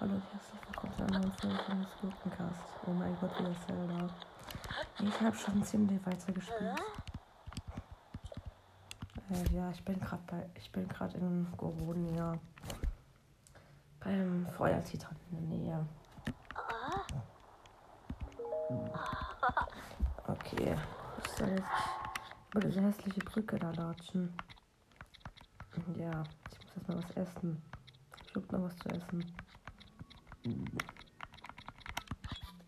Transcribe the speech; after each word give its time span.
Hallo 0.00 0.14
und 0.14 0.22
herzlich 0.32 0.60
willkommen 0.68 0.94
zu 0.94 1.02
einer 1.02 1.18
neuen 1.18 1.32
Folge 1.32 1.58
von 1.64 1.86
Gurkencast. 2.00 2.60
Oh 2.86 2.90
mein 2.92 3.16
Gott, 3.20 3.38
wieder 3.40 3.54
Zelda. 3.66 4.08
Ich 5.00 5.20
habe 5.20 5.36
schon 5.36 5.64
ziemlich 5.64 6.06
weiter 6.06 6.32
gespielt. 6.32 6.80
Äh, 9.30 9.54
ja, 9.54 9.70
ich 9.70 9.84
bin 9.84 9.98
gerade 9.98 10.22
bei, 10.28 10.48
ich 10.54 10.70
bin 10.70 10.86
gerade 10.88 11.18
in 11.18 11.46
Goronia. 11.56 12.38
Beim 14.00 14.46
Feuertitan 14.56 15.16
in 15.30 15.50
der 15.50 15.58
Nähe. 15.58 15.86
Okay, 20.26 20.76
ich 21.24 21.30
soll 21.32 21.48
jetzt 21.50 21.64
über 22.50 22.60
diese 22.60 22.80
hässliche 22.82 23.20
Brücke 23.20 23.58
da 23.58 23.70
latschen. 23.70 24.32
Ja, 26.02 26.24
ich 26.50 26.58
muss 26.58 26.74
erst 26.74 26.88
mal 26.88 26.96
was 26.96 27.10
essen. 27.16 27.62
Ich 28.26 28.34
hab 28.34 28.50
noch 28.50 28.62
was 28.62 28.76
zu 28.78 28.88
essen. 28.88 29.24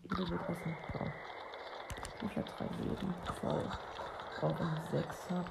Jede 0.03 0.29
wird 0.29 0.49
essen. 0.49 0.77
So. 0.93 0.99
Ich 2.25 2.37
habe 2.37 2.49
drei 2.49 2.67
Leben 2.81 3.13
voll. 3.41 3.69
Auch 4.41 4.59
eine 4.61 4.81
6 4.89 5.29
hab. 5.31 5.49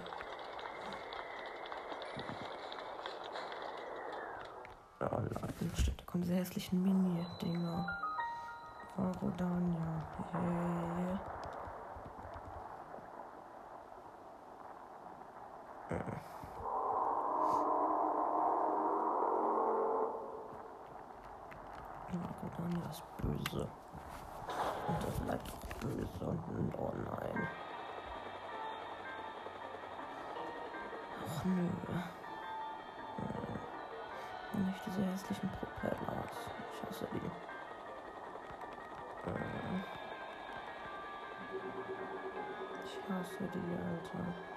Oh 5.00 5.20
stimmt, 5.76 6.00
da 6.00 6.04
kommen 6.06 6.22
diese 6.22 6.36
hässlichen 6.36 6.82
Mini-Dinger. 6.82 7.86
Varodania. 8.96 10.06
Hey. 10.32 11.33
Hässlichen 35.14 35.48
Propellers. 35.60 36.36
Ich 36.72 36.88
hasse 36.88 37.06
die. 37.14 37.20
Hm. 39.24 39.84
Ich 42.84 42.94
hasse 43.08 43.44
die, 43.54 43.76
Alter. 43.76 44.53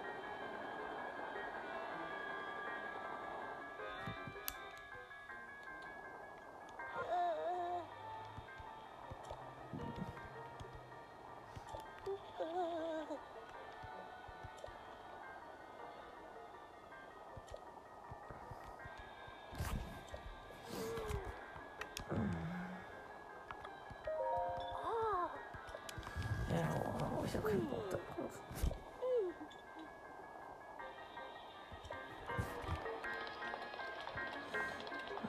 Ja, 26.57 26.63
wow, 26.99 27.23
ich 27.23 27.35
hab 27.35 27.45
keinen 27.45 27.69
Bock 27.69 27.87
darauf. 27.91 28.33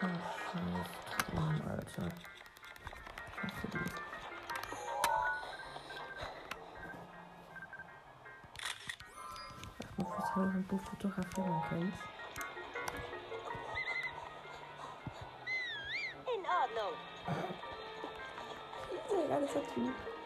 Ah, 0.01 0.07
scheiß 0.51 1.35
Mann, 1.35 1.61
Alter. 1.69 2.09
Ich 3.31 3.43
hasse 3.43 3.67
die. 3.73 3.79
Ach, 9.85 9.99
muss 9.99 10.09
ich 10.19 10.25
sagen, 10.25 10.55
ein 10.55 10.67
Buch 10.67 10.81
fotografieren 10.81 11.63
kannst. 11.69 12.03
In 16.35 16.43
Ordnung. 16.47 16.95
Sehr 19.11 19.29
geiler 19.29 19.47
Typ. 19.47 19.63
Ich 19.75 20.18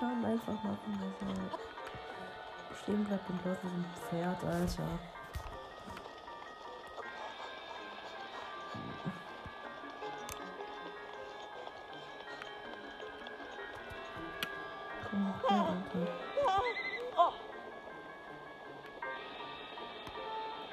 kann 0.00 0.24
einfach 0.24 0.54
machen, 0.54 0.98
dass 0.98 1.28
er 1.28 2.76
stehen 2.82 3.04
bleibt 3.04 3.28
und 3.28 3.44
läuft 3.44 3.62
wie 3.64 3.68
ein 3.68 3.84
Pferd, 4.08 4.44
Alter. 4.44 4.82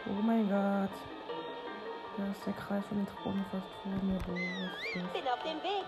Oh, 0.09 0.21
mein 0.23 0.47
Gott. 0.49 0.89
Da 2.17 2.31
ist 2.31 2.45
der 2.45 2.53
Kreis 2.53 2.85
von 2.87 2.97
den 2.97 3.07
Thronen 3.07 3.45
fast 3.51 3.67
vor 3.83 3.91
mir 4.03 4.19
durch. 4.19 5.13
bin 5.13 5.27
auf 5.27 5.43
dem 5.43 5.61
Weg. 5.61 5.85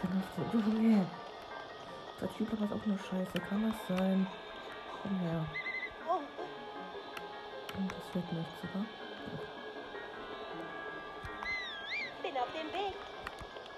Kann 0.00 0.22
das 0.22 0.52
so 0.52 0.58
Junge. 0.58 1.06
Der 2.20 2.32
Typ 2.34 2.50
hat 2.52 2.72
auch 2.72 2.86
nur 2.86 2.98
Scheiße. 2.98 3.40
Kann 3.48 3.70
das 3.70 3.96
sein? 3.96 4.26
Komm 5.02 5.18
her. 5.20 5.46
Und 7.78 7.92
das 7.92 8.14
wird 8.14 8.32
nichts, 8.32 8.54
oder? 8.62 8.84
bin 12.26 12.36
auf 12.36 12.48
dem 12.52 12.72
Weg. 12.72 12.96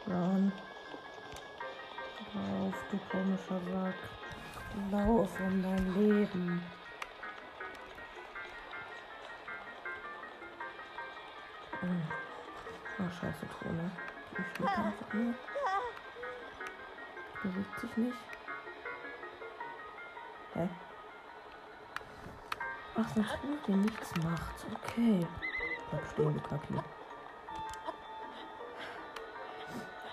Run. 0.07 0.53
Lauf, 2.35 2.75
du 2.91 2.99
komischer 3.11 3.61
Sack. 3.73 3.95
Lauf 4.91 5.41
um 5.41 5.63
dein 5.63 5.95
Leben. 5.95 6.63
Oh, 13.01 13.11
scheiße, 13.21 13.47
Throne. 13.59 13.91
Die 14.37 14.45
steht 14.55 14.67
einfach 14.67 15.15
nur. 15.15 15.35
Bewegt 17.43 17.81
sich 17.81 17.97
nicht. 17.97 18.19
Hä? 20.55 20.69
Ach, 22.97 23.09
sonst 23.15 23.31
Throne, 23.31 23.59
der 23.67 23.77
nichts 23.77 24.17
macht. 24.17 24.67
Okay. 24.75 25.27
Bleib 25.91 26.07
stehen, 26.09 26.35
du 26.35 26.41
Kacki. 26.41 26.75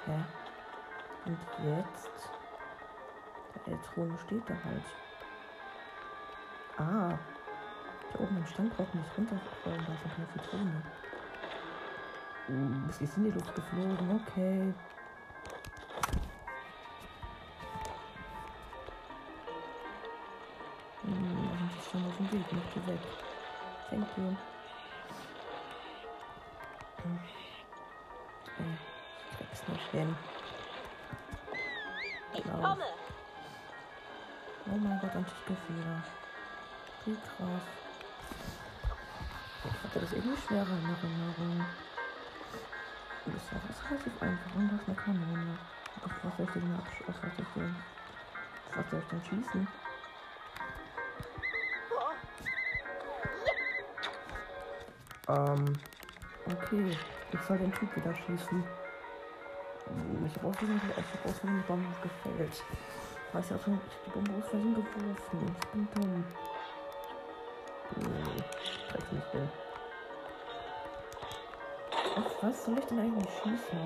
Hä? 0.06 0.24
Und 1.26 1.40
jetzt? 1.64 2.30
Der 3.66 3.74
Eltron 3.74 4.18
steht 4.26 4.48
da 4.48 4.54
halt. 4.64 4.86
Ah. 6.78 7.18
Da 8.14 8.20
oben 8.20 8.38
am 8.38 8.46
Stand 8.46 8.76
braucht 8.78 8.94
nicht 8.94 9.18
runterfallen 9.18 9.80
lassen 9.80 10.12
kann 10.16 10.28
die 10.28 10.40
Zitrone. 10.40 10.84
Uh, 12.48 12.90
ist 12.90 13.02
jetzt 13.02 13.18
in 13.18 13.24
die 13.24 13.32
Luft 13.32 13.56
geflogen, 13.56 14.22
okay. 14.22 14.74
Sind 22.18 22.32
die 22.32 22.40
Weg, 22.40 22.46
mach 22.52 22.74
die 22.74 22.88
weg. 22.88 23.00
Thank 23.90 24.08
you. 24.18 24.36
Hm. 27.04 27.20
Ich 29.32 29.38
krieg's 29.38 29.68
nicht 29.68 29.92
hin. 29.92 30.16
Ich 32.34 32.46
Lauf. 32.46 32.62
komme. 32.62 32.86
Oh 34.68 34.78
mein 34.78 35.00
Gott, 35.00 35.16
Antigefühle. 35.16 36.04
Wie 37.06 37.16
krass. 37.16 37.66
Ich 39.64 39.84
hatte 39.84 40.00
das 40.00 40.14
irgendwie 40.14 40.42
schwerer 40.42 40.62
in 40.62 40.90
Erinnerung. 40.90 41.66
Das 43.26 43.52
war 43.52 43.62
das 43.68 43.92
relativ 43.92 44.22
einfach 44.22 44.56
und 44.56 44.72
das 44.72 44.88
eine 44.88 44.96
Kanone. 44.96 45.58
Auf 46.04 46.12
was 46.24 46.38
soll 46.38 46.46
ich 46.46 46.54
denn 46.54 46.76
absch... 46.76 47.02
Auf 47.08 47.16
was 47.22 47.36
soll 47.36 47.46
ich 47.46 47.54
denn... 47.56 47.76
Auf 48.70 48.78
was 48.78 48.90
soll 48.90 49.00
ich 49.00 49.08
denn 49.08 49.44
schießen? 49.44 49.85
Ähm... 55.28 55.74
Okay. 56.48 56.96
Ich 57.32 57.42
soll 57.42 57.58
den 57.58 57.74
Typ 57.74 57.96
wieder 57.96 58.14
schießen. 58.14 58.64
Ich 60.26 60.36
habe 60.36 60.48
aus 60.48 60.56
Versehen, 60.58 60.82
ich 60.86 60.96
hab 60.96 61.26
aus 61.26 61.40
Versehen 61.40 61.58
die 61.58 61.68
Bombe 61.68 61.88
gefällt. 62.02 62.64
Weiß 63.34 63.50
ja 63.50 63.58
schon, 63.60 63.74
ich 63.74 63.80
hab 63.80 64.04
die 64.06 64.12
Bombe 64.12 64.32
aus 64.38 64.50
Versehen 64.50 64.76
geworfen. 64.76 65.56
Ich 65.60 65.68
bin 65.70 65.88
dumm. 65.96 66.24
Nee, 67.98 68.44
krieg's 68.90 69.12
nicht 69.12 69.32
hin. 69.32 69.50
Auf 72.16 72.44
was 72.44 72.66
soll 72.66 72.78
ich 72.78 72.86
denn 72.86 73.00
eigentlich 73.00 73.30
schießen? 73.42 73.80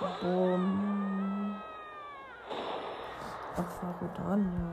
Also? 0.00 0.16
Bumm. 0.22 1.62
Auf 3.56 3.80
Farodania. 3.80 4.70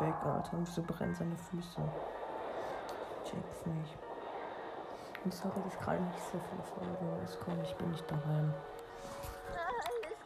Weg, 0.00 0.14
Alter. 0.24 0.52
Und 0.56 0.66
wieso 0.66 0.82
brennen 0.82 1.14
seine 1.14 1.36
Füße? 1.36 1.80
Check's 3.24 3.66
nicht. 3.66 3.98
Und 5.24 5.34
sorry, 5.34 5.60
dass 5.64 5.78
gerade 5.78 6.02
nicht 6.02 6.18
so 6.32 6.40
viele 6.48 6.62
Folgen 6.62 7.20
rauskommen. 7.20 7.62
Ich 7.62 7.74
bin 7.76 7.90
nicht 7.90 8.10
daheim. 8.10 8.54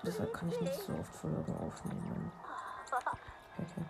Deshalb 0.04 0.32
kann 0.34 0.48
ich 0.50 0.60
nicht 0.60 0.74
so 0.74 0.92
oft 0.92 1.14
Folgen 1.14 1.56
aufnehmen. 1.58 2.32
Okay. 3.58 3.84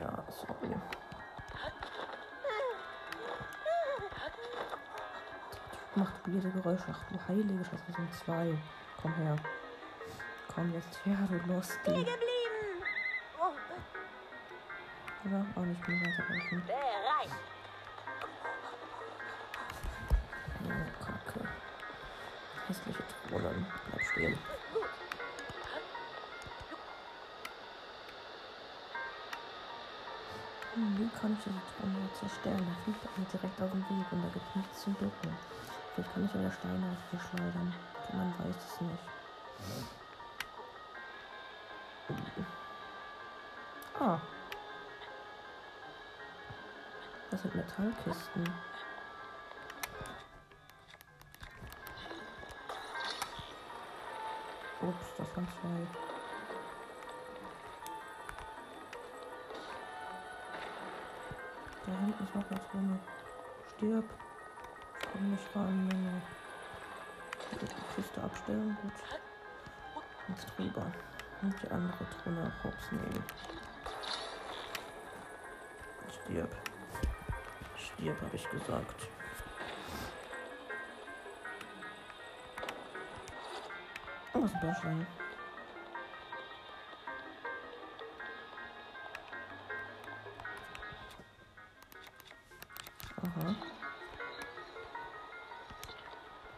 Ja, 0.00 0.24
sorry. 0.28 0.76
Macht 5.94 6.26
weirde 6.26 6.50
Geräusche. 6.50 6.84
Ach 6.90 7.04
du 7.10 7.28
heilige 7.28 7.64
Scheiße, 7.64 7.92
sind 7.96 8.14
zwei. 8.14 8.58
Komm 9.00 9.14
her. 9.14 9.36
Komm 10.54 10.72
jetzt 10.72 11.04
her, 11.04 11.16
du 11.28 11.52
Lusty. 11.52 12.06
Oh, 15.24 15.28
Oder? 15.28 15.46
Auch 15.56 15.62
nicht 15.64 15.88
mehr 15.88 16.00
weiterhelfen. 16.00 16.62
bereit. 16.66 17.30
Oh, 20.64 21.04
Kacke. 21.04 21.48
Hässliche 22.66 23.02
Drohnen. 23.28 23.66
Bleib 23.90 24.02
stehen. 24.12 24.38
Hm, 30.74 30.98
Wie 30.98 31.20
kann 31.20 31.32
ich 31.34 31.44
diese 31.44 31.60
Drohne 31.76 32.08
zerstören? 32.18 32.66
Da 32.66 32.74
fliegt 32.84 33.04
er 33.04 33.20
mir 33.20 33.26
direkt 33.26 33.60
auf 33.62 33.70
den 33.70 33.82
Weg 33.90 34.12
und 34.12 34.22
da 34.22 34.28
gibt 34.32 34.48
es 34.48 34.56
nichts 34.56 34.82
zum 34.82 34.94
Bücken. 34.94 35.36
Vielleicht 35.94 36.12
kann 36.14 36.24
ich 36.24 36.34
ja 36.34 36.50
Steine 36.50 36.86
auf 36.96 37.02
sie 37.10 37.18
schleudern. 37.28 37.74
Man 38.12 38.34
weiß 38.38 38.56
es 38.56 38.80
nicht. 38.80 39.02
Ah. 44.00 44.18
Sind 47.42 47.54
Metallkisten. 47.56 48.44
Ups, 54.80 55.06
das 55.18 55.36
waren 55.36 55.48
zwei. 55.48 55.86
Da 61.86 61.92
hinten 61.98 62.24
ist 62.24 62.34
noch 62.34 62.44
was 62.50 62.70
drin. 62.70 63.00
Stirb. 63.76 64.04
Komm 65.12 65.30
nicht 65.30 65.56
ran, 65.56 65.90
Junge. 65.90 66.22
Kiste 67.96 68.22
abstellen, 68.22 68.76
gut. 68.82 68.92
Jetzt 70.28 70.46
drüber. 70.56 70.92
Und 71.42 71.54
die 71.60 71.70
andere 71.70 72.06
Truhe 72.22 72.52
hops 72.62 72.92
nehmen. 72.92 73.24
Stirb. 76.24 76.71
Stirb, 78.02 78.20
habe 78.20 78.34
ich 78.34 78.50
gesagt. 78.50 79.08
Oh, 84.34 84.42
was 84.42 84.52
ein 84.54 84.60
Bärschwein. 84.60 85.06
Aha. 93.22 93.54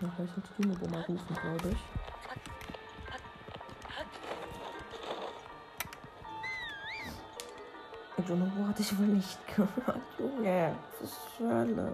Ja, 0.00 0.08
gleich 0.16 0.36
ins 0.36 0.48
Dynamo 0.56 0.88
mal 0.88 1.02
rufen, 1.02 1.36
glaube 1.42 1.68
ich. 1.68 2.43
Dynamo 8.28 8.68
hatte 8.68 8.82
ich 8.82 8.98
wohl 8.98 9.06
nicht 9.06 9.38
gehört. 9.56 10.00
Junge, 10.18 10.74
was 11.00 11.36
zur 11.36 11.48
Hölle? 11.50 11.92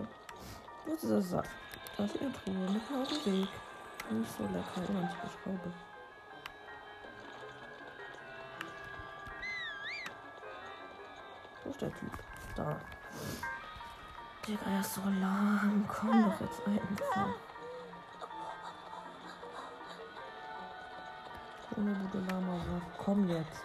Wo 0.86 0.92
ist 0.92 1.30
Sack? 1.30 1.48
Da 1.96 2.04
ist 2.04 2.20
eine 2.20 2.32
Truhe 2.32 2.54
mitten 2.54 3.02
auf 3.02 3.08
dem 3.08 3.42
Weg. 3.42 3.48
Nicht 4.10 4.36
so 4.36 4.42
lecker, 4.44 4.90
oder 4.90 5.00
nicht 5.00 5.16
die 5.22 5.28
Schraube. 5.28 5.72
Wo 11.64 11.70
ist 11.70 11.80
der 11.80 11.88
Typ? 11.90 12.18
Da. 12.56 12.80
Digga, 14.46 14.70
er 14.70 14.80
ist 14.80 14.94
so 14.94 15.00
lahm. 15.02 15.84
Komm 15.88 16.24
doch 16.24 16.40
jetzt 16.40 16.66
einfach. 16.66 17.28
Ohne 21.76 21.94
gute 21.94 22.18
Lama 22.18 22.60
komm 22.98 23.28
jetzt. 23.28 23.62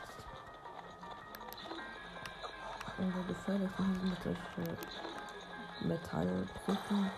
Und 2.97 3.13
so 3.13 3.21
gefährlich 3.27 3.69
mit 4.03 4.23
solche 4.23 4.77
Metallbrücken. 5.81 7.11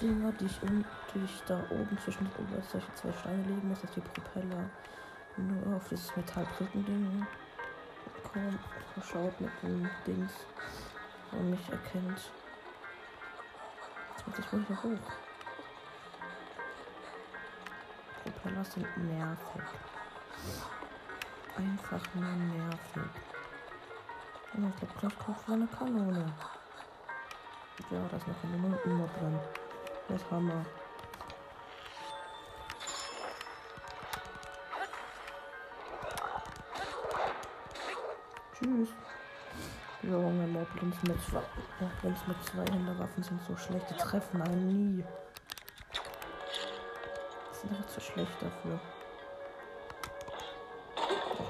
Dinger, 0.00 0.32
die 0.32 0.44
ich, 0.46 0.62
um, 0.62 0.84
die 1.14 1.24
ich 1.24 1.42
da 1.46 1.58
oben 1.70 1.98
zwischen 1.98 2.30
über 2.38 2.62
solche 2.70 2.94
zwei 2.94 3.12
Steine 3.12 3.42
legen 3.42 3.68
muss, 3.68 3.80
dass 3.80 3.90
die 3.92 4.00
Propeller 4.00 4.70
nur 5.36 5.76
auf 5.76 5.88
dieses 5.88 6.14
Metallbrücken-Ding 6.16 7.26
kommen. 8.32 8.58
Schaut 9.02 9.40
mit 9.40 9.50
dem 9.62 9.88
Dings 10.06 10.32
und 11.32 11.50
mich 11.50 11.68
erkennt. 11.70 12.30
Muss 14.26 14.38
ich 14.38 14.52
wohl 14.52 14.64
hier 14.66 14.82
hoch. 14.82 15.12
Propeller 18.22 18.64
sind 18.64 18.96
nervig. 18.96 19.62
Einfach 21.56 22.14
nur 22.14 22.24
nervig. 22.24 23.35
Oh, 24.58 24.68
ich 24.68 24.76
glaube, 24.78 24.94
gleich 25.00 25.18
kauft 25.18 25.48
eine 25.50 25.66
Kanone. 25.66 26.32
Ja, 27.90 28.00
da 28.10 28.16
ist 28.16 28.24
eine 28.26 28.34
Kanone 28.40 28.78
immer 28.84 29.06
drin. 29.18 29.38
Das 30.08 30.20
ist 30.22 30.30
Hammer. 30.30 30.64
Tschüss. 38.54 38.88
Junge, 40.02 40.46
Moblins 40.46 40.96
mit, 41.02 41.22
zwei- 41.22 41.42
Moblins 41.80 42.18
mit 42.26 42.44
zwei 42.44 42.64
Händewaffen 42.72 43.22
sind 43.22 43.40
so 43.46 43.56
schlecht. 43.56 43.86
Die 43.90 43.94
treffen 43.96 44.40
einen 44.42 44.68
nie. 44.96 45.04
Die 47.50 47.56
sind 47.58 47.70
einfach 47.76 47.86
zu 47.92 48.00
schlecht 48.00 48.32
dafür. 48.40 48.78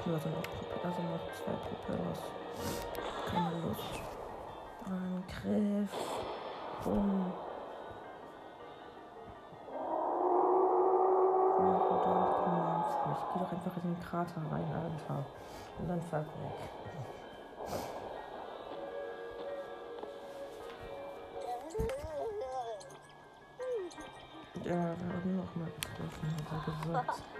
Nur 0.05 0.19
sind 0.19 0.35
auch 0.37 0.43
Propeller, 0.43 0.93
sind 0.95 1.11
noch 1.11 1.33
zwei 1.35 1.51
Propellers. 1.53 2.19
Keine 3.29 3.59
Lust. 3.61 4.01
Angriff. 4.85 5.91
Bumm. 6.83 7.33
Ich 13.09 13.33
geh 13.33 13.39
doch 13.39 13.51
einfach 13.51 13.75
in 13.83 13.93
den 13.93 14.03
Krater 14.03 14.41
rein, 14.51 14.71
Alter. 14.71 15.25
Und 15.79 15.87
dann 15.87 16.01
fahr 16.01 16.21
weg. 16.21 16.27
Ja, 24.63 24.73
wir 24.73 24.77
haben 24.77 25.37
noch 25.37 25.55
mal 25.55 25.71
getroffen, 25.79 26.27
hat 26.51 26.67
er 26.67 26.73
gesagt. 26.85 27.36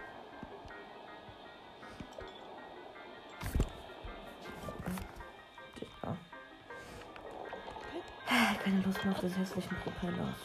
Auf 9.06 9.22
das 9.22 9.38
hässlichen 9.38 9.78
Propellers. 9.78 10.36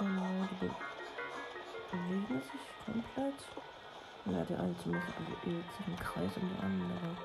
Oh 0.00 0.04
nein, 0.04 0.48
die 0.50 0.66
be 0.66 0.74
bewegen 1.90 2.40
sich 2.40 2.64
komplett. 2.86 3.34
Ja, 4.24 4.44
der 4.44 4.60
eine 4.60 4.74
zumindest 4.78 5.12
bewegt 5.18 5.76
sich 5.76 5.86
im 5.88 5.96
Kreis 5.96 6.36
um 6.36 6.48
die 6.48 6.62
andere. 6.62 7.16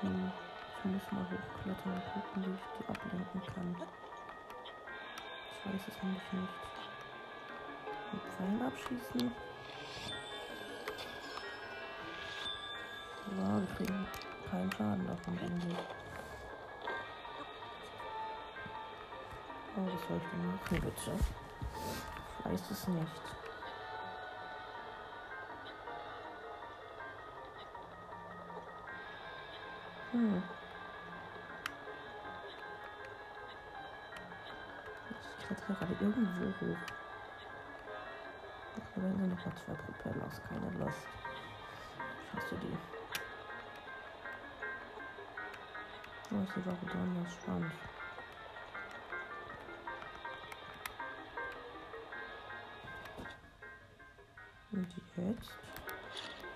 Hm, 0.00 0.32
ich 0.78 0.84
muss 0.84 1.12
mal 1.12 1.24
hochklettern 1.24 1.92
und 1.92 2.04
gucken, 2.12 2.44
wie 2.44 2.54
ich 2.54 2.66
die 2.78 2.84
ablenken 2.88 3.42
kann. 3.54 3.76
Ich 5.52 5.72
weiß 5.72 5.82
es 5.88 6.02
nämlich 6.02 6.32
nicht. 6.32 6.54
Mit 8.12 8.22
Pfeilen 8.32 8.62
abschießen. 8.62 9.32
Wir 13.36 13.76
kriegen 13.76 14.06
keinen 14.54 14.72
Schaden 14.72 15.06
davon 15.06 15.38
eigentlich. 15.38 15.78
Oh, 19.76 19.84
was 19.84 20.08
soll 20.08 20.16
ich 20.18 20.30
denn 20.30 20.46
machen, 20.46 20.80
bitte? 20.80 21.12
Ich 22.38 22.44
weiß 22.44 22.70
es 22.70 22.88
nicht. 22.88 23.22
Hm. 30.12 30.42
Ich 35.10 35.46
kletter 35.46 35.74
gerade 35.74 35.92
irgendwo 36.00 36.44
hoch. 36.60 36.76
Aber 38.96 39.08
sind 39.08 39.28
noch 39.28 39.44
mal 39.44 39.54
zwei 39.56 39.74
Propellers, 39.74 40.40
keine 40.48 40.70
Lust. 40.78 41.06
Ich 42.22 42.36
hasse 42.36 42.56
die. 42.56 42.93
Oh, 46.34 46.42
ist 46.42 46.56
das 46.56 46.66
ist 46.66 47.42
spannend. 47.42 47.72
Und 54.72 54.88
jetzt 55.16 55.50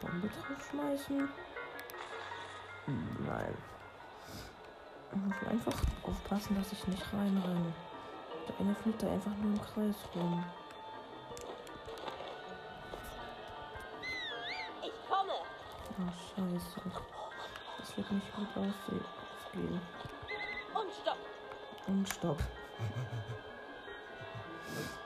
Bombe 0.00 0.28
drauf 0.28 0.68
schmeißen? 0.70 1.28
Hm, 2.86 3.26
Nein. 3.26 3.54
Ich 5.12 5.18
muss 5.18 5.48
einfach 5.48 5.82
aufpassen, 6.02 6.56
dass 6.56 6.72
ich 6.72 6.86
nicht 6.88 7.12
reinrenne. 7.12 7.72
Der 8.48 8.60
eine 8.60 8.74
fliegt 8.74 9.02
da 9.02 9.12
einfach 9.12 9.34
nur 9.36 9.52
im 9.52 9.62
Kreis 9.62 9.96
rum. 10.14 10.44
Ich 14.82 15.08
komme. 15.08 15.32
Oh, 15.98 16.12
scheiße. 16.34 16.80
Das 17.78 17.96
wird 17.96 18.10
nicht 18.10 18.34
gut 18.34 18.48
aussehen. 18.56 19.17
Ausgehen. 19.48 19.80
Und 20.74 20.92
stopp. 21.02 21.18
Und 21.86 22.08
stopp. 22.08 22.38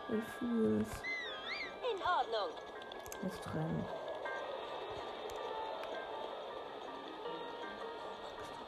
Ich 0.09 0.25
fühl's. 0.39 0.89
In 1.91 2.03
Ordnung. 2.03 2.57
Jetzt 3.23 3.55
rennen. 3.55 3.85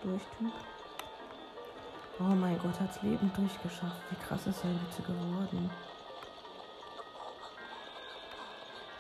Durch, 0.03 0.23
Typ. 0.39 0.53
Oh 2.21 2.23
mein 2.23 2.59
Gott, 2.59 2.79
hat's 2.79 3.03
Leben 3.03 3.33
durchgeschafft. 3.35 4.01
Wie 4.11 4.27
krass 4.27 4.47
ist 4.47 4.65
er 4.65 4.71
bitte 4.71 5.03
geworden? 5.03 5.71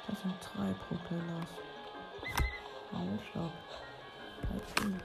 Das 0.08 0.20
sind 0.20 0.34
drei 0.40 0.72
Propellers. 0.88 1.48
Halt, 2.92 3.20
stopp. 3.30 3.52
Halt 4.50 4.70
stehen, 4.70 5.00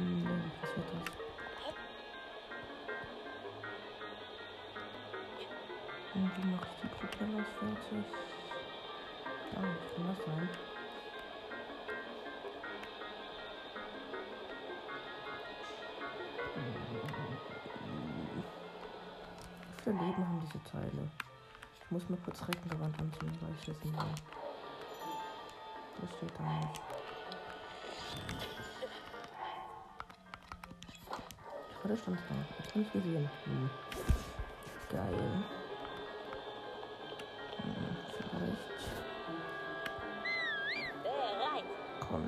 Was 0.00 0.76
wird 0.76 0.86
das? 0.94 1.08
Und 6.14 6.30
wie 6.36 6.46
mache 6.50 6.66
ich 6.74 6.80
die 6.80 6.88
Propellers 6.88 7.48
fertig? 7.58 8.06
Ah, 9.56 9.62
was 9.62 9.94
kann 9.94 10.06
das 10.08 10.24
sein? 10.24 10.48
Was 19.66 19.84
für 19.84 19.90
Leben 19.90 20.26
haben 20.26 20.40
diese 20.40 20.64
Teile? 20.64 21.10
Ich 21.84 21.90
muss 21.90 22.08
mir 22.08 22.16
kurz 22.18 22.40
Reckengewand 22.48 22.98
anziehen, 22.98 23.38
weil 23.42 23.54
ich 23.54 23.68
wissen 23.68 23.92
will. 23.92 24.14
Das 26.00 26.10
steht 26.16 26.38
da 26.38 26.42
nicht. 26.42 26.99
Gerade 31.90 32.02
stand 32.02 32.20
da. 32.28 32.78
Nicht 32.78 32.92
gesehen. 32.92 33.28
Hm. 33.46 33.70
Geil. 34.90 35.02
Hm, 37.56 37.96
vielleicht. 38.30 38.68
Bereit. 41.02 41.64
Komm. 42.08 42.24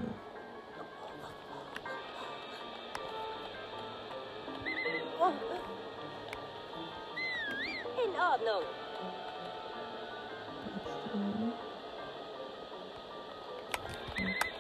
In 8.05 8.13
Ordnung. 8.19 8.65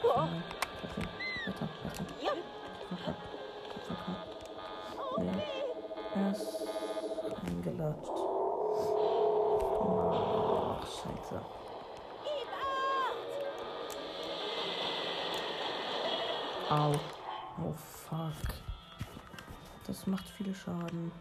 Oh. 0.04 0.41
Das 20.02 20.08
macht 20.08 20.28
viel 20.30 20.52
Schaden. 20.52 21.12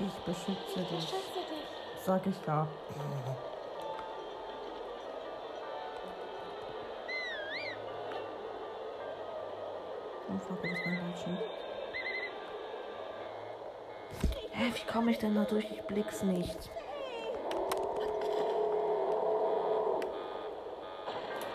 Ich 0.00 0.14
beschütze 0.24 0.80
dich. 0.90 1.14
Sag 2.04 2.26
ich 2.26 2.34
ja. 2.48 2.66
Oh 10.26 10.38
fuck, 10.48 10.62
das 10.62 10.72
ist 10.72 10.86
mein 10.86 11.04
Bildschirm. 11.04 11.38
Hä, 14.50 14.72
wie 14.74 14.92
komme 14.92 15.12
ich 15.12 15.18
denn 15.18 15.36
da 15.36 15.44
durch? 15.44 15.70
Ich 15.70 15.82
blick's 15.82 16.24
nicht. 16.24 16.70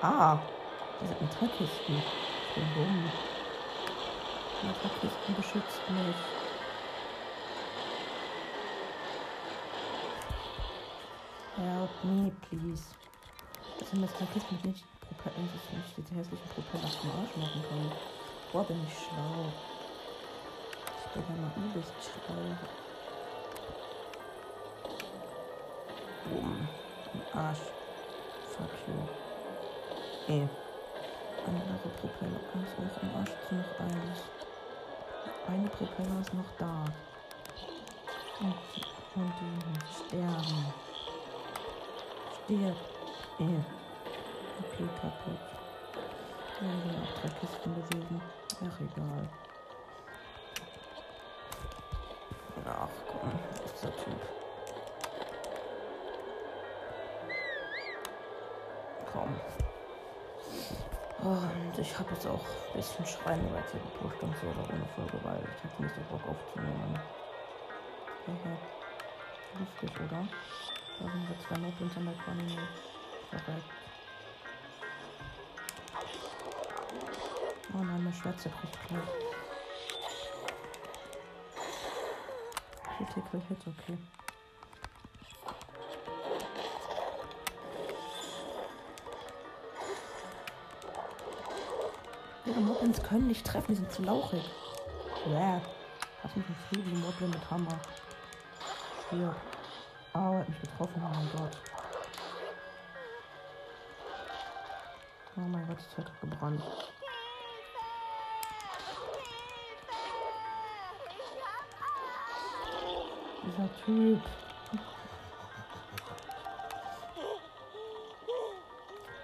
Ah, 0.07 0.37
das 0.99 1.09
sind 1.09 1.21
Metallkisten. 1.21 1.95
Ich 1.97 2.53
bin 2.53 2.73
dumm. 2.75 3.11
Metallkisten 4.61 5.35
beschützt 5.35 5.81
mich. 5.89 6.15
Help 11.57 11.89
me, 12.03 12.31
please. 12.47 12.83
Das 13.79 13.89
sind 13.89 14.01
Metallkisten, 14.01 14.57
mit 14.57 14.63
denen 14.63 14.75
ich 14.75 14.85
Propeller, 15.01 15.47
ich 15.47 15.95
diese 15.95 16.13
hässlichen 16.13 16.49
Propeller 16.53 16.91
zum 16.91 17.09
Arsch 17.09 17.35
machen 17.37 17.63
kann. 17.67 17.91
Boah, 18.51 18.63
bin 18.63 18.85
ich 18.85 18.93
schlau. 18.93 19.51
Ich 21.03 21.11
bin 21.13 21.23
ja 21.29 21.35
mal 21.41 21.51
übelst 21.57 21.93
schlau. 22.05 22.43
Boom. 26.29 26.67
Im 27.11 27.39
Arsch. 27.39 27.65
Fuck 28.55 28.69
you. 28.87 29.24
Eh. 30.27 30.47
Andere 31.45 31.89
Propeller. 32.01 32.39
Eins 32.55 32.71
noch 32.79 33.03
im 33.03 33.15
Arsch 33.15 33.29
ist 33.29 33.51
noch 33.51 33.79
eins. 33.79 34.19
Eine 35.47 35.69
Propeller 35.69 36.19
ist 36.21 36.33
noch 36.33 36.51
da. 36.57 36.85
Und, 38.39 38.55
und 39.15 39.33
die 39.39 40.07
sterben. 40.07 40.73
Stirb. 42.45 42.75
Eh. 43.39 43.61
Okay, 44.61 44.89
kaputt. 44.99 45.43
Ja, 46.59 46.67
wir 46.83 47.01
auch 47.03 47.21
drei 47.21 47.29
Kisten 47.39 47.75
bewegen. 47.75 48.21
Ach, 48.61 48.79
egal. 48.79 49.29
Ach 52.67 52.89
komm, 53.07 53.31
dieser 53.75 53.95
Typ. 53.97 54.21
Komm. 59.13 59.64
Und 61.25 61.79
ich 61.79 61.97
habe 61.97 62.13
jetzt 62.13 62.27
auch 62.27 62.39
ein 62.39 62.73
bisschen 62.77 63.03
Schreien 63.03 63.51
weiter 63.51 63.79
gepusht 63.79 64.21
und 64.21 64.35
so, 64.37 64.47
aber 64.47 64.71
ohne 64.71 64.85
Folge, 64.95 65.19
weil 65.23 65.39
ich 65.57 65.63
hatte 65.63 65.81
nicht 65.81 65.95
so 65.95 66.01
Bock 66.01 66.21
aufzunehmen. 66.27 66.99
Lustig, 69.57 69.89
oder? 70.01 70.27
Da 70.99 71.11
sind 71.11 71.27
wir 71.27 71.39
zwei 71.47 71.57
Notens 71.57 71.97
an 71.97 72.05
der 72.05 72.13
Kanone. 72.23 72.67
Verreckt. 73.31 73.71
Oh 77.73 77.77
nein, 77.77 78.03
meine 78.03 78.13
Schwärze 78.13 78.49
bricht 78.49 78.87
gleich. 78.87 79.01
Critical 82.97 83.41
Hit, 83.49 83.61
okay. 83.65 83.97
Ihre 92.45 92.59
Moblins 92.59 93.01
können 93.01 93.27
nicht 93.27 93.45
treffen, 93.45 93.65
die 93.69 93.75
sind 93.75 93.91
zu 93.91 94.03
lauchig. 94.03 94.43
Yeah. 95.27 95.61
Lass 96.21 96.35
mich 96.35 96.45
in 96.47 96.55
Frieden, 96.69 97.01
Moblin 97.01 97.31
mit 97.31 97.49
Hammer. 97.49 97.79
Hier. 99.09 99.35
Au, 100.13 100.33
er 100.33 100.39
hat 100.39 100.49
mich 100.49 100.61
getroffen, 100.61 101.01
oh 101.03 101.15
mein 101.15 101.29
Gott. 101.31 101.57
Oh 105.37 105.41
mein 105.41 105.67
Gott, 105.67 105.77
das 105.77 106.05
hat 106.05 106.21
gebrannt. 106.21 106.63
Dieser 113.43 113.85
Typ. 113.85 114.21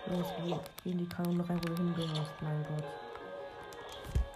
Los, 0.08 0.28
geh 0.84 0.92
in 0.92 0.98
die 0.98 1.08
Kanone 1.08 1.48
rein, 1.48 1.60
wo 1.64 1.70
du 1.70 1.76
hingehörst, 1.78 2.42
mein 2.42 2.66
Gott. 2.68 3.11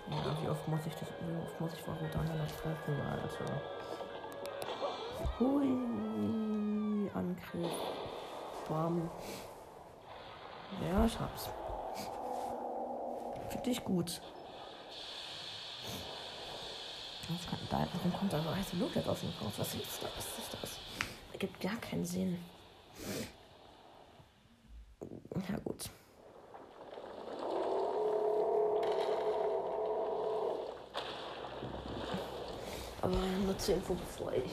Ja, 0.09 0.37
wie 0.41 0.49
oft 0.49 0.67
muss 0.67 0.85
ich 0.85 0.93
das, 0.93 1.09
wie 1.21 1.43
oft 1.43 1.59
muss 1.59 1.73
ich 1.73 1.81
Frau 1.81 1.93
Daniel 1.93 2.37
noch 2.37 2.51
treffen, 2.51 3.01
Alter. 3.01 3.61
Hui, 5.39 7.09
Angriff. 7.13 7.71
Bam. 8.69 9.09
Ja, 10.81 11.05
ich 11.05 11.19
hab's. 11.19 11.49
Für 13.49 13.57
dich 13.59 13.83
gut. 13.83 14.21
Kann 17.49 17.59
da, 17.69 17.87
warum 17.93 18.13
kommt 18.13 18.33
da 18.33 18.41
so 18.41 18.55
heiße 18.55 18.75
Luft 18.75 18.97
aus 19.07 19.19
dem 19.21 19.29
raus? 19.41 19.53
Was 19.57 19.73
ist 19.73 20.03
das? 20.03 20.11
Was 20.15 20.37
ist 20.37 20.53
das? 20.61 20.77
Ergibt 21.33 21.59
gar 21.59 21.75
keinen 21.77 22.05
Sinn. 22.05 22.37
Ja, 25.49 25.57
gut. 25.63 25.89
Zur 33.57 33.75
Info, 33.75 33.93
bevor 33.93 34.33
ich 34.33 34.51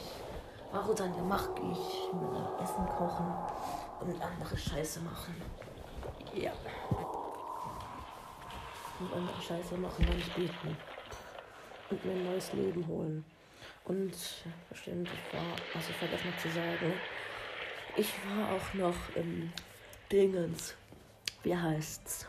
Maro 0.71 0.93
dann 0.93 1.27
mache, 1.27 1.53
gehe 1.53 1.71
ich 1.71 2.13
mir 2.13 2.57
Essen 2.63 2.85
kochen 2.87 3.31
und 3.99 4.21
andere 4.21 4.57
Scheiße 4.57 5.01
machen. 5.01 5.35
Ja. 6.33 6.51
Und 8.99 9.13
andere 9.13 9.41
Scheiße 9.41 9.77
machen, 9.77 10.05
dann 10.05 10.17
beten. 10.35 10.77
Und 11.91 12.05
mir 12.05 12.13
ein 12.13 12.23
neues 12.23 12.53
Leben 12.53 12.87
holen. 12.87 13.23
Und 13.85 14.15
bestimmt, 14.69 15.09
ich 15.09 15.33
war, 15.33 15.43
also 15.75 15.89
ich 15.89 15.95
vergessen 15.95 16.31
noch 16.31 16.37
zu 16.37 16.49
sagen, 16.49 16.93
ich 17.95 18.11
war 18.25 18.55
auch 18.55 18.73
noch 18.73 19.15
im 19.15 19.53
Dingens. 20.11 20.75
Wie 21.43 21.55
heißt's? 21.55 22.25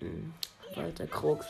Hm, 0.00 0.32
Walter 0.74 1.06
Krux. 1.06 1.46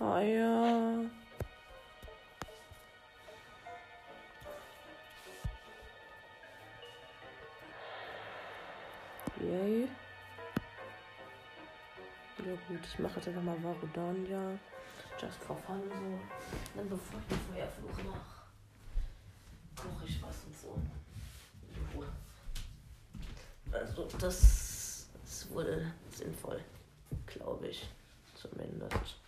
Ah 0.00 0.20
ja. 0.20 1.04
Yay. 9.40 9.88
Ja 12.44 12.54
gut, 12.68 12.80
ich 12.82 12.98
mache 12.98 13.16
jetzt 13.16 13.28
einfach 13.28 13.42
mal 13.42 13.62
Varudania. 13.62 14.58
Just 15.20 15.38
for 15.38 15.56
fun 15.56 15.80
so. 15.88 16.18
Dann 16.76 16.88
bevor 16.88 17.20
ich 17.20 17.26
den 17.26 17.38
Feuerfluch 17.52 18.04
mache, 18.04 18.44
koche 19.76 20.06
ich 20.06 20.22
was 20.22 20.44
und 20.44 20.56
so. 20.56 20.82
Also 23.72 24.08
das, 24.18 25.08
das 25.22 25.50
wurde 25.50 25.92
sinnvoll, 26.10 26.60
glaube 27.26 27.68
ich. 27.68 27.88
Zumindest. 28.34 29.23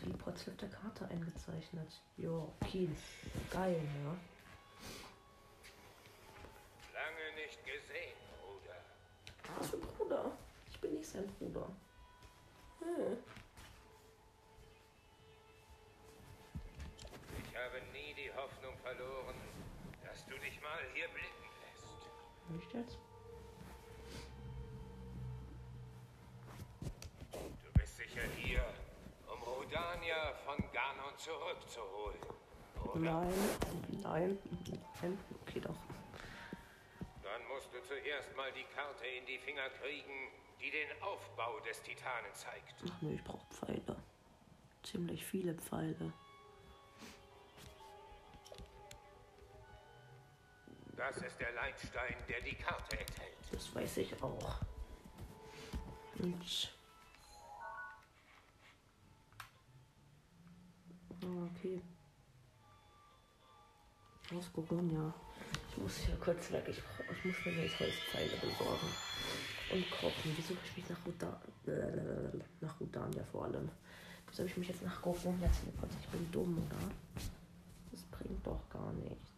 So, 0.00 0.06
wird 0.06 0.14
das 0.14 0.20
wie 0.20 0.22
Potsdam 0.22 0.56
der 0.58 0.68
Karte 0.68 1.08
eingezeichnet. 1.08 2.02
Jo, 2.16 2.52
Kiel. 2.64 2.94
Geil, 3.50 3.80
ja. 4.04 4.16
Lange 6.92 7.34
nicht 7.36 7.64
gesehen, 7.64 8.16
Bruder. 8.40 8.76
Was 9.58 9.70
für 9.70 9.78
Bruder? 9.78 10.32
Ich 10.70 10.80
bin 10.80 10.94
nicht 10.94 11.08
sein 11.08 11.26
Bruder. 11.38 11.68
Hm. 12.80 13.16
Ich 17.42 17.56
habe 17.56 17.82
nie 17.92 18.14
die 18.14 18.32
Hoffnung 18.34 18.76
verloren, 18.78 19.36
dass 20.04 20.24
du 20.26 20.32
dich 20.38 20.60
mal 20.60 20.78
hier 20.94 21.08
blicken 21.08 21.48
lässt. 21.62 22.50
Nicht 22.50 22.72
jetzt? 22.74 23.07
Zurückzuholen. 31.18 32.18
Oder? 32.84 33.00
Nein, 33.00 33.34
nein, 34.02 34.38
nein. 35.02 35.18
Okay, 35.42 35.60
doch. 35.60 35.74
Dann 37.22 37.46
musst 37.48 37.72
du 37.72 37.82
zuerst 37.86 38.34
mal 38.36 38.50
die 38.52 38.64
Karte 38.74 39.04
in 39.06 39.26
die 39.26 39.38
Finger 39.38 39.68
kriegen, 39.80 40.30
die 40.60 40.70
den 40.70 41.02
Aufbau 41.02 41.60
des 41.60 41.82
Titanen 41.82 42.32
zeigt. 42.34 42.74
Ach 42.88 43.02
nö, 43.02 43.14
ich 43.14 43.24
brauche 43.24 43.46
Pfeile. 43.52 43.96
Ziemlich 44.82 45.24
viele 45.24 45.54
Pfeile. 45.54 46.12
Das 50.96 51.16
ist 51.18 51.38
der 51.38 51.52
Leitstein, 51.52 52.16
der 52.28 52.40
die 52.40 52.54
Karte 52.56 52.98
enthält. 52.98 53.36
Das 53.52 53.74
weiß 53.74 53.98
ich 53.98 54.22
auch. 54.22 54.60
Und. 56.18 56.77
Ah, 61.28 61.48
Okay. 61.54 61.80
Aus 64.34 64.50
Goronia. 64.52 65.12
Ich 65.70 65.76
muss 65.78 65.96
hier 65.98 66.16
kurz 66.16 66.52
weg. 66.52 66.64
Ich, 66.68 66.78
ich 66.78 67.24
muss 67.24 67.46
mir 67.46 67.64
jetzt 67.64 67.80
Holzpfeile 67.80 68.36
besorgen. 68.40 68.88
Und 69.72 69.90
kochen. 69.90 70.32
Wieso 70.36 70.54
habe 70.54 70.66
ich 70.66 70.76
mich 70.76 70.88
nach 70.90 71.06
Ruda 71.06 71.40
äh, 71.66 72.38
nach 72.60 72.80
Rudania 72.80 73.24
vor 73.32 73.44
allem? 73.44 73.70
Wieso 74.26 74.38
habe 74.40 74.50
ich 74.50 74.56
mich 74.56 74.68
jetzt 74.68 74.82
nach 74.82 75.00
Goronia 75.00 75.48
teleportiert? 75.48 76.00
Ich 76.02 76.08
bin 76.08 76.30
dumm, 76.30 76.58
oder? 76.58 76.94
Das 77.90 78.02
bringt 78.02 78.46
doch 78.46 78.68
gar 78.68 78.92
nichts. 78.92 79.32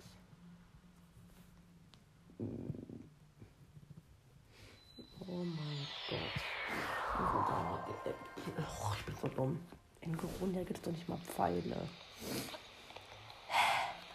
Oh 5.20 5.44
mein 5.44 5.86
Gott. 6.08 6.40
Ich 8.98 9.04
bin 9.06 9.14
so 9.22 9.28
dumm. 9.28 9.60
In 10.02 10.16
Goronia 10.16 10.64
gibt 10.64 10.78
es 10.78 10.82
doch 10.82 10.92
nicht 10.92 11.08
mal 11.08 11.18
Pfeile. 11.18 11.76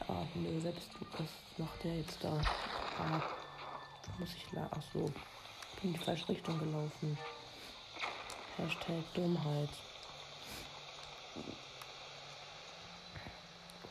Ah, 0.07 0.23
nee, 0.33 0.59
selbst 0.59 0.89
was 1.17 1.29
macht 1.57 1.83
der 1.83 1.97
jetzt 1.97 2.23
da? 2.23 2.41
Ah, 2.99 3.21
muss 4.17 4.33
ich 4.35 4.51
la. 4.51 4.67
Ach 4.71 4.81
so. 4.93 4.99
Bin 4.99 5.13
in 5.83 5.93
die 5.93 5.99
falsche 5.99 6.29
Richtung 6.29 6.57
gelaufen. 6.57 7.17
Hashtag 8.57 9.03
Dummheit. 9.13 9.69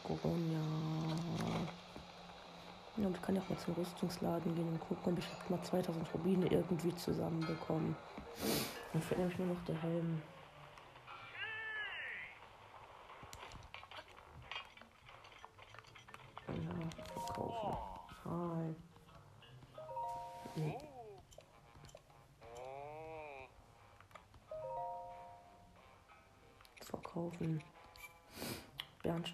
Goronia. 0.02 0.60
Ja, 2.96 3.06
und 3.06 3.16
ich 3.16 3.22
kann 3.22 3.36
ja 3.36 3.42
auch 3.42 3.48
mal 3.48 3.58
zum 3.58 3.74
Rüstungsladen 3.74 4.54
gehen 4.54 4.68
und 4.68 4.80
gucken, 4.80 5.12
ob 5.12 5.18
ich 5.18 5.50
mal 5.50 5.62
2000 5.62 6.06
Rubine 6.14 6.46
irgendwie 6.46 6.94
zusammenbekomme. 6.94 7.94
Dann 8.92 9.02
fehlt 9.02 9.18
nämlich 9.18 9.38
nur 9.38 9.48
noch 9.48 9.64
der 9.64 9.80
Helm. 9.82 10.22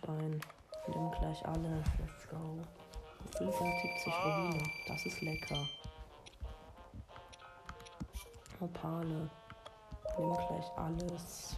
Bernstein. 0.01 0.41
Nimm 0.89 1.11
gleich 1.13 1.47
alle. 1.47 1.83
Let's 1.99 2.29
go. 2.29 2.59
75 3.39 4.13
Rubine. 4.25 4.63
Das 4.87 5.07
ist 5.07 5.21
lecker. 5.21 5.69
Opale. 8.61 9.31
Nimm 10.19 10.33
gleich 10.33 10.71
alles. 10.77 11.57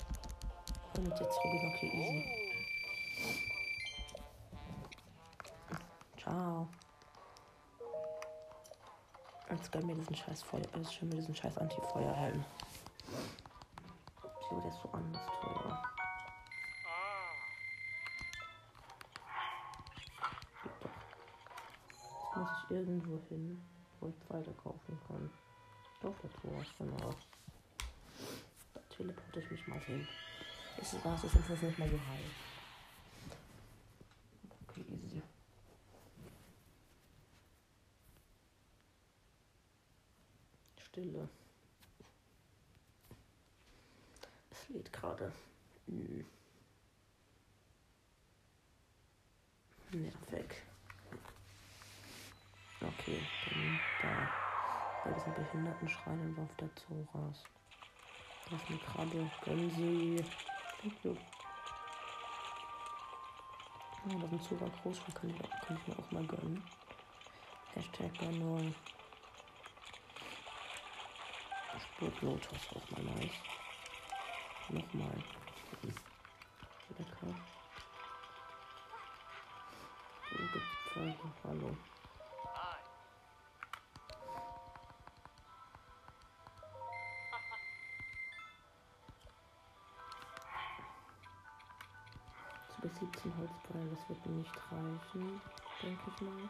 Und 0.96 1.09
jetzt 1.09 1.38
Rubine. 1.44 1.74
Okay, 1.74 1.90
easy. 1.94 2.24
Ciao. 6.20 6.68
Jetzt 9.50 9.72
gönn 9.72 9.87
mir 9.87 9.94
diesen 9.94 10.16
scheiß 10.16 10.42
Feuer. 10.42 10.62
Jetzt 10.76 10.94
schon 10.94 11.09
mir 11.09 11.16
diesen 11.16 11.35
scheiß 11.35 11.59
Anti-Feuerhelm. 11.59 12.44
Wieso 14.22 14.61
der 14.61 14.70
ist 14.70 14.81
so 14.83 14.90
anders 14.92 15.26
teuer? 15.40 15.83
irgendwo 22.72 23.20
hin, 23.28 23.61
wo 24.00 24.08
ich 24.08 24.14
Pfeile 24.26 24.52
kaufen 24.62 24.98
kann. 25.06 25.30
Ich 25.94 26.00
glaube, 26.00 26.16
das 26.22 26.52
war's, 26.52 26.68
genau. 26.78 27.14
Da 28.74 28.80
teleporte 28.88 29.40
ich 29.40 29.50
mich 29.50 29.66
mal 29.68 29.80
hin. 29.80 30.06
Ist 30.80 30.94
es 30.94 31.24
ist 31.24 31.50
es 31.50 31.62
nicht 31.62 31.78
mehr 31.78 31.88
so 31.88 32.00
heil. 32.08 32.24
Okay, 34.66 34.85
easy. 34.88 35.22
Stille. 40.80 41.28
Es 44.50 44.68
lädt 44.70 44.92
gerade. 44.92 45.32
Hm. 45.87 46.24
Nervig. 49.92 50.71
Okay, 53.02 53.26
dann 53.40 53.80
da. 53.98 54.28
Bei 55.02 55.12
diesem 55.12 55.34
Behindertenschrein 55.34 56.20
in 56.20 56.36
Wurf 56.36 56.54
der 56.54 56.70
Zoras. 56.76 57.48
Da 58.44 58.54
ist 58.54 58.68
eine 58.68 58.78
Krabbe. 58.78 59.28
Gönnen 59.40 59.70
Sie. 59.72 60.24
Jupp. 61.02 61.18
Ja, 64.06 64.18
das 64.20 64.32
ist 64.32 64.44
Zora 64.44 64.68
Großschrein, 64.68 65.14
kann 65.14 65.30
ich, 65.30 65.40
auch- 65.40 65.60
kann 65.66 65.76
ich 65.76 65.86
mir 65.88 65.98
auch 65.98 66.10
mal 66.12 66.24
gönnen. 66.24 66.62
Hashtag 67.74 68.16
Banol. 68.18 68.72
Spurt 71.80 72.20
Lotus 72.22 72.68
auch 72.70 72.88
mal 72.90 73.02
nice. 73.02 73.42
Nochmal. 74.68 75.24
Hm. 75.82 75.92
Lecker. 76.98 77.34
Gipfel, 80.52 81.14
hallo. 81.44 81.76
Bis 92.83 92.90
17 92.99 93.33
Holzpfeile, 93.38 93.88
das 93.90 94.09
wird 94.09 94.27
nicht 94.27 94.57
reichen, 94.71 95.40
denke 95.81 96.03
ich 96.09 96.21
mal. 96.21 96.49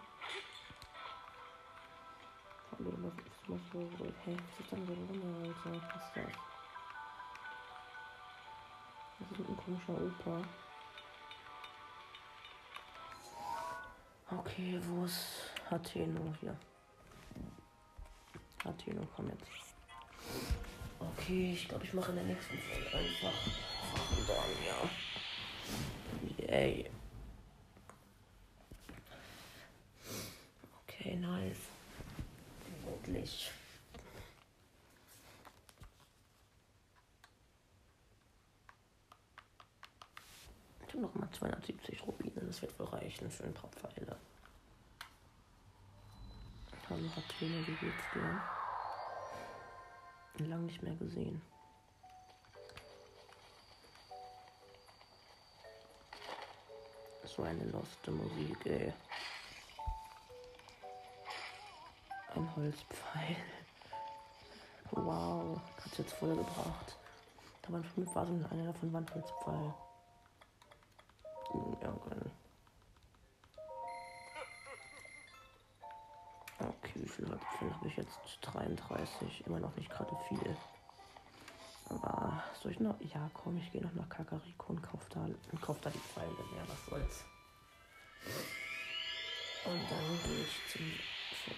Hallo, 2.72 2.90
was 3.02 3.56
ist 3.56 3.72
so? 3.72 3.80
Hey, 4.24 4.36
was 4.36 4.60
ist 4.60 4.72
denn 4.72 4.86
so 4.86 4.94
drin, 4.94 5.22
Alter? 5.44 5.70
Was 5.70 5.76
ist 5.76 6.16
das? 6.16 6.32
Das 9.18 9.38
ist 9.38 9.48
ein 9.48 9.56
komischer 9.58 9.92
Opa. 9.92 10.42
Okay, 14.30 14.80
wo 14.84 15.04
ist 15.04 15.52
Hateno 15.70 16.34
hier? 16.40 16.56
Hateno, 18.64 19.06
komm 19.14 19.28
jetzt. 19.28 19.46
Okay, 20.98 21.52
ich 21.52 21.68
glaube, 21.68 21.84
ich 21.84 21.92
mache 21.92 22.10
in 22.12 22.16
der 22.16 22.24
nächsten 22.24 22.56
Folge 22.56 22.96
einfach 22.96 23.34
dann, 24.26 24.64
ja. 24.66 24.88
Yay. 26.52 26.84
Okay, 30.82 31.16
nice. 31.16 31.56
Wirklich. 32.84 33.50
Ich 40.86 40.88
habe 40.88 41.00
noch 41.00 41.14
mal 41.14 41.30
270 41.30 42.06
Rubine, 42.06 42.42
das 42.42 42.60
wird 42.60 42.78
wohl 42.78 42.86
reichen 42.86 43.30
für 43.30 43.44
ein 43.44 43.54
paar 43.54 43.70
Pfeile. 43.70 44.18
Hallo 46.90 47.08
Hatene, 47.16 47.66
wie 47.66 47.76
geht's 47.76 48.04
dir? 48.12 48.42
Lang 50.48 50.66
nicht 50.66 50.82
mehr 50.82 50.96
gesehen. 50.96 51.40
So 57.34 57.44
eine 57.44 57.64
loste 57.64 58.10
Musik, 58.10 58.66
ey. 58.66 58.92
Ein 62.34 62.56
Holzpfeil. 62.56 63.36
Wow, 64.90 65.58
hat's 65.82 65.96
jetzt 65.96 66.12
voll 66.12 66.36
gebracht. 66.36 66.98
Da 67.62 67.72
waren 67.72 67.84
fünf 67.84 68.14
Vasen 68.14 68.44
und 68.44 68.52
einer 68.52 68.66
davon 68.66 68.92
war 68.92 69.00
ein 69.00 69.14
Holzpfeil. 69.14 69.74
Ja, 71.80 71.92
geil. 72.10 72.30
Okay, 76.58 76.92
wie 76.96 77.08
viel 77.08 77.28
Holzpfeil 77.30 77.74
habe 77.74 77.88
ich 77.88 77.96
jetzt? 77.96 78.18
33. 78.42 79.46
Immer 79.46 79.60
noch 79.60 79.74
nicht 79.76 79.90
gerade 79.90 80.14
viel. 80.28 80.56
Aber 81.92 82.42
soll 82.60 82.72
ich 82.72 82.80
noch? 82.80 83.00
Ja, 83.00 83.30
komm, 83.34 83.58
ich 83.58 83.70
gehe 83.70 83.82
noch 83.82 83.92
nach 83.94 84.08
Kakariko 84.08 84.72
und 84.72 84.82
kauf 84.82 85.08
da, 85.10 85.20
und 85.24 85.60
kauf 85.60 85.78
da 85.80 85.90
die 85.90 85.98
Pfeile. 85.98 86.30
Ja, 86.56 86.62
was 86.66 86.86
soll's. 86.86 87.24
Und 89.64 89.80
dann 89.90 90.18
gehe 90.24 90.42
ich 90.42 90.72
zum 90.72 90.82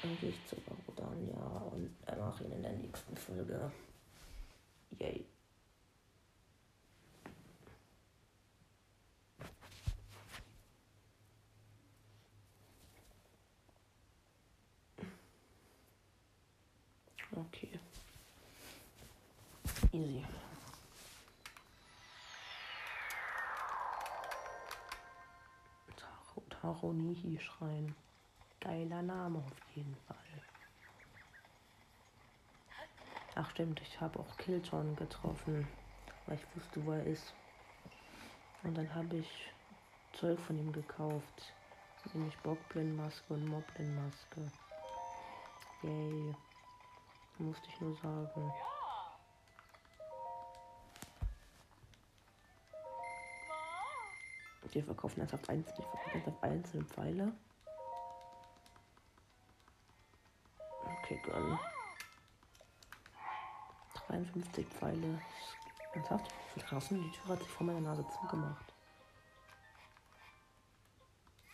dann 0.02 0.18
gehe 0.18 0.30
ich 0.30 0.46
zu 0.46 0.56
Barodania 0.62 1.62
und 1.70 1.90
mache 2.18 2.44
ihn 2.44 2.52
in 2.52 2.62
der 2.62 2.72
nächsten 2.72 3.16
Folge. 3.16 3.70
Yay. 4.98 5.26
Okay. 17.36 17.80
Easy. 19.94 20.24
Taro, 25.94 26.42
Taronihi 26.50 27.38
Schrein. 27.38 27.94
Geiler 28.60 29.02
Name 29.02 29.38
auf 29.38 29.76
jeden 29.76 29.94
Fall. 30.08 30.16
Ach 33.36 33.48
stimmt, 33.50 33.80
ich 33.82 34.00
habe 34.00 34.18
auch 34.18 34.36
Kilton 34.36 34.96
getroffen, 34.96 35.68
weil 36.26 36.38
ich 36.38 36.56
wusste, 36.56 36.84
wo 36.84 36.90
er 36.90 37.04
ist. 37.04 37.32
Und 38.64 38.76
dann 38.76 38.92
habe 38.96 39.18
ich 39.18 39.52
Zeug 40.14 40.40
von 40.40 40.58
ihm 40.58 40.72
gekauft. 40.72 41.54
Nämlich 42.12 42.36
Bockblindmaske 42.38 43.32
und 43.32 43.46
Moblin-Maske. 43.46 44.50
Yay. 45.82 46.34
Musste 47.38 47.68
ich 47.68 47.80
nur 47.80 47.96
sagen. 47.98 48.52
Die 54.74 54.82
verkaufen 54.82 55.20
ernsthaft 55.20 55.48
einzelne, 55.48 55.76
die 55.76 55.82
verkaufen 55.82 56.10
ernsthaft 56.12 56.42
einzelne 56.42 56.84
Pfeile. 56.84 57.32
Okay, 60.98 61.20
gönn. 61.24 61.58
53 64.08 64.66
Pfeile. 64.66 65.20
Ernsthaft? 65.92 66.32
Verlassen? 66.56 67.02
Die 67.02 67.10
Tür 67.10 67.28
hat 67.28 67.38
sich 67.40 67.50
vor 67.50 67.66
meiner 67.66 67.80
Nase 67.80 68.04
zugemacht. 68.20 68.74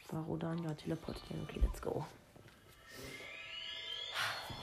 Varodania 0.08 0.74
teleportieren. 0.74 1.44
Okay, 1.44 1.60
let's 1.62 1.80
go. 1.80 2.04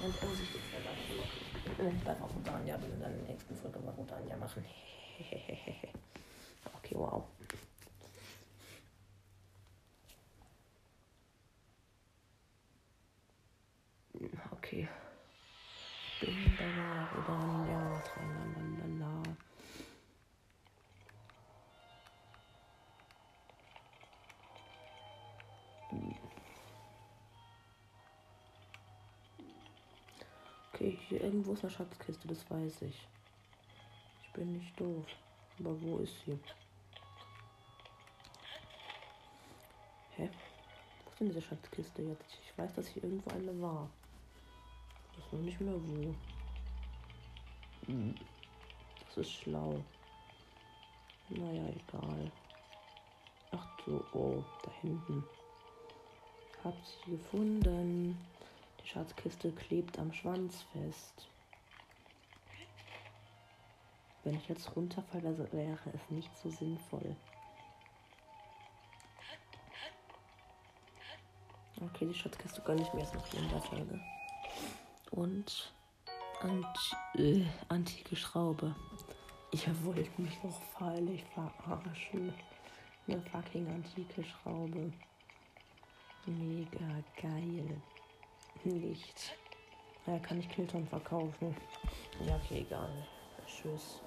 Ganz 0.02 0.22
muss 0.22 0.40
ich 0.42 0.54
jetzt 0.54 0.66
verlassen. 0.66 1.78
Wenn 1.78 1.96
ich 1.96 2.04
bei 2.04 2.20
Varodania 2.20 2.78
bin 2.78 3.00
dann 3.00 3.14
in 3.14 3.20
der 3.20 3.30
nächsten 3.30 3.56
Folge 3.56 3.84
Varodania 3.86 4.36
machen. 4.38 4.66
okay, 6.78 6.96
wow. 6.96 7.24
Okay. 14.68 14.86
Okay, 30.74 31.00
hier 31.08 31.24
irgendwo 31.24 31.54
ist 31.54 31.64
eine 31.64 31.72
Schatzkiste, 31.72 32.28
das 32.28 32.52
weiß 32.52 32.82
ich. 32.82 33.08
Ich 34.24 34.34
bin 34.34 34.52
nicht 34.52 34.78
doof. 34.78 35.06
Aber 35.60 35.82
wo 35.82 36.00
ist 36.00 36.14
sie? 36.26 36.38
Hä? 40.18 40.30
Wo 41.06 41.10
ist 41.10 41.20
denn 41.22 41.28
diese 41.28 41.42
Schatzkiste 41.42 42.02
jetzt? 42.02 42.38
Ich 42.44 42.58
weiß, 42.58 42.74
dass 42.74 42.88
hier 42.88 43.06
irgendwo 43.06 43.30
eine 43.30 43.62
war. 43.62 43.90
Weiß 45.28 45.34
noch 45.34 45.40
nicht 45.42 45.60
mehr 45.60 45.74
wo. 45.74 46.16
Hm. 47.88 48.16
Das 49.06 49.18
ist 49.18 49.32
schlau. 49.34 49.84
Naja, 51.30 51.68
egal. 51.68 52.32
Ach 53.52 53.68
so, 53.86 54.06
oh, 54.14 54.44
da 54.64 54.72
hinten. 54.82 55.24
Hab 56.64 56.74
sie 56.86 57.12
gefunden. 57.12 58.18
Die 58.82 58.88
Schatzkiste 58.88 59.52
klebt 59.52 60.00
am 60.00 60.14
Schwanz 60.14 60.64
fest. 60.72 61.28
Wenn 64.24 64.36
ich 64.36 64.48
jetzt 64.48 64.74
runterfalle, 64.78 65.38
wäre- 65.52 65.92
es 65.94 66.10
nicht 66.10 66.36
so 66.38 66.50
sinnvoll. 66.50 67.16
Okay, 71.82 72.06
die 72.06 72.14
Schatzkiste 72.14 72.62
gönne 72.62 72.82
ich 72.82 72.94
mir 72.94 73.02
jetzt 73.02 73.14
noch 73.14 73.34
in 73.34 73.50
der 73.50 73.62
Folge. 73.62 74.00
Und 75.12 75.74
Ant 76.42 76.96
äh, 77.16 77.44
antike 77.68 78.16
Schraube. 78.16 78.76
Ich 79.52 79.68
wollte 79.84 80.22
mich 80.22 80.38
doch 80.44 80.62
feierlich 80.78 81.24
verarschen. 81.34 82.34
Eine 83.08 83.22
fucking 83.22 83.68
antike 83.68 84.24
Schraube. 84.24 84.92
Mega 86.26 87.04
geil. 87.22 87.82
Nicht. 88.64 89.36
Ja, 90.06 90.20
kann 90.20 90.40
ich 90.40 90.50
Kilton 90.50 90.86
verkaufen. 90.88 91.56
Ja, 92.26 92.36
okay, 92.36 92.60
egal. 92.60 92.92
Tschüss. 93.46 94.02